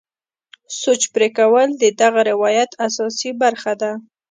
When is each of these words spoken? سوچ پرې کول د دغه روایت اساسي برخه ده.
سوچ 0.81 1.01
پرې 1.13 1.27
کول 1.37 1.69
د 1.81 1.83
دغه 2.01 2.21
روایت 2.31 2.71
اساسي 2.87 3.31
برخه 3.41 3.73
ده. 3.81 3.91